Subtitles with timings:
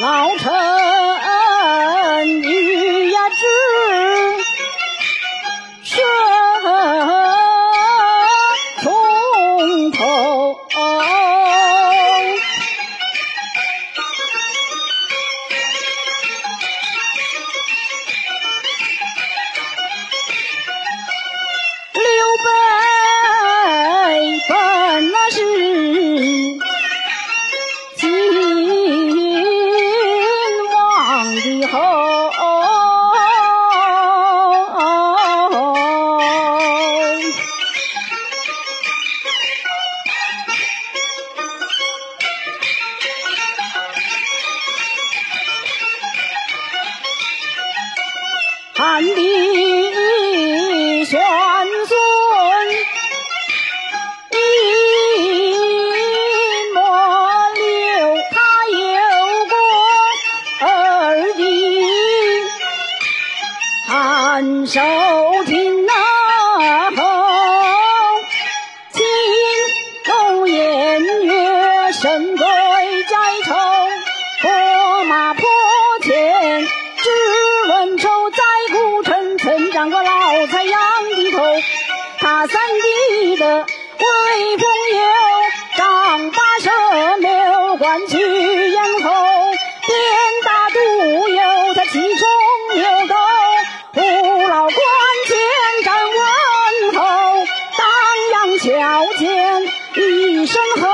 [0.00, 0.83] 老臣
[48.94, 49.53] 难离。
[80.44, 80.78] 过老财样
[81.10, 81.38] 的头。
[82.18, 85.00] 他三弟的威风有，
[85.76, 86.70] 丈八蛇
[87.16, 88.18] 六关去
[88.70, 89.10] 咽喉，
[89.86, 89.96] 鞭
[90.44, 92.28] 打独有他其中
[92.74, 93.14] 有斗。
[93.94, 94.74] 父老关
[95.26, 95.36] 前
[95.84, 97.00] 站问候，
[97.78, 97.86] 当
[98.32, 98.66] 阳桥
[99.18, 99.62] 前
[99.94, 100.88] 一声吼，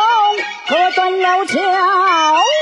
[0.69, 1.55] 喝断了桥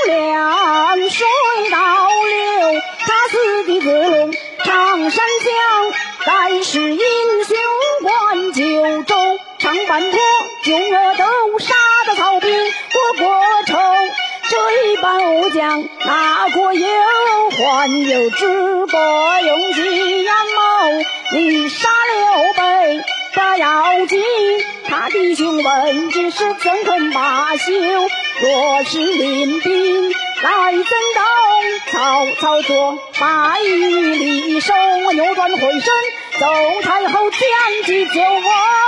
[0.07, 1.27] 梁水
[1.71, 1.77] 倒
[2.25, 2.81] 流。
[2.99, 4.31] 他四弟子龙
[4.63, 5.91] 常山江，
[6.41, 6.97] 盖世英
[7.43, 7.57] 雄
[8.01, 10.19] 冠九州，长坂坡
[10.63, 11.75] 九月斗，杀
[12.07, 12.49] 得曹兵
[12.93, 13.35] 多国
[13.65, 13.77] 仇。
[14.47, 16.87] 这一般武将哪国有？
[17.57, 20.61] 还有知国勇气阳谋，
[21.33, 24.23] 你杀刘备不要紧，
[24.87, 27.73] 他弟兄闻之是怎肯罢休？
[28.39, 30.09] 若是领兵
[30.41, 31.21] 来争斗，
[31.91, 34.73] 曹操做百余里手，
[35.13, 35.93] 扭转回身，
[36.39, 36.45] 奏
[36.83, 37.39] 太后将
[37.85, 38.78] 计就计